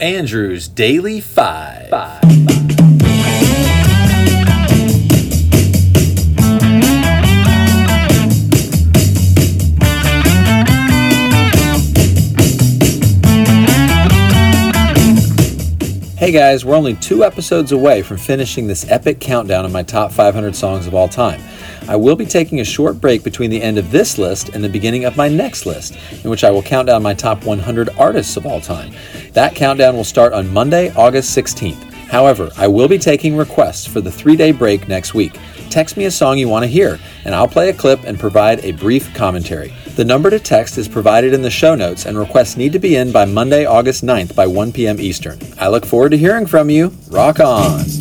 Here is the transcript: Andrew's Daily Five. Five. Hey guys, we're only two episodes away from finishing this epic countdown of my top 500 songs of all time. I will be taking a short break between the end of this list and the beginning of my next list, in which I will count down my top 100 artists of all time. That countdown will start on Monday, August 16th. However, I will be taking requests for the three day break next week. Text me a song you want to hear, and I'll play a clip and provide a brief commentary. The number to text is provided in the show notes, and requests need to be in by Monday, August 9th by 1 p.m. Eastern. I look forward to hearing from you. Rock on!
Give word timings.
Andrew's 0.00 0.68
Daily 0.68 1.20
Five. 1.20 1.88
Five. 1.88 2.22
Hey 16.16 16.30
guys, 16.30 16.64
we're 16.64 16.76
only 16.76 16.94
two 16.94 17.24
episodes 17.24 17.72
away 17.72 18.02
from 18.02 18.18
finishing 18.18 18.68
this 18.68 18.88
epic 18.88 19.18
countdown 19.18 19.64
of 19.64 19.72
my 19.72 19.82
top 19.82 20.12
500 20.12 20.54
songs 20.54 20.86
of 20.86 20.94
all 20.94 21.08
time. 21.08 21.40
I 21.88 21.96
will 21.96 22.16
be 22.16 22.26
taking 22.26 22.60
a 22.60 22.64
short 22.64 23.00
break 23.00 23.24
between 23.24 23.50
the 23.50 23.62
end 23.62 23.78
of 23.78 23.90
this 23.90 24.18
list 24.18 24.50
and 24.50 24.62
the 24.62 24.68
beginning 24.68 25.06
of 25.06 25.16
my 25.16 25.26
next 25.26 25.64
list, 25.64 25.96
in 26.22 26.28
which 26.28 26.44
I 26.44 26.50
will 26.50 26.62
count 26.62 26.86
down 26.86 27.02
my 27.02 27.14
top 27.14 27.46
100 27.46 27.88
artists 27.98 28.36
of 28.36 28.44
all 28.44 28.60
time. 28.60 28.92
That 29.32 29.54
countdown 29.54 29.96
will 29.96 30.04
start 30.04 30.34
on 30.34 30.52
Monday, 30.52 30.92
August 30.94 31.36
16th. 31.36 31.82
However, 32.08 32.50
I 32.56 32.68
will 32.68 32.88
be 32.88 32.98
taking 32.98 33.36
requests 33.36 33.86
for 33.86 34.02
the 34.02 34.12
three 34.12 34.36
day 34.36 34.52
break 34.52 34.86
next 34.86 35.14
week. 35.14 35.38
Text 35.70 35.96
me 35.96 36.04
a 36.04 36.10
song 36.10 36.38
you 36.38 36.48
want 36.48 36.62
to 36.64 36.70
hear, 36.70 36.98
and 37.24 37.34
I'll 37.34 37.48
play 37.48 37.68
a 37.68 37.74
clip 37.74 38.04
and 38.04 38.18
provide 38.18 38.64
a 38.64 38.72
brief 38.72 39.12
commentary. 39.14 39.74
The 39.96 40.04
number 40.04 40.30
to 40.30 40.38
text 40.38 40.78
is 40.78 40.88
provided 40.88 41.34
in 41.34 41.42
the 41.42 41.50
show 41.50 41.74
notes, 41.74 42.06
and 42.06 42.18
requests 42.18 42.56
need 42.56 42.72
to 42.72 42.78
be 42.78 42.96
in 42.96 43.12
by 43.12 43.24
Monday, 43.24 43.66
August 43.66 44.04
9th 44.04 44.34
by 44.34 44.46
1 44.46 44.72
p.m. 44.72 45.00
Eastern. 45.00 45.38
I 45.58 45.68
look 45.68 45.84
forward 45.84 46.10
to 46.10 46.18
hearing 46.18 46.46
from 46.46 46.70
you. 46.70 46.92
Rock 47.10 47.40
on! 47.40 47.97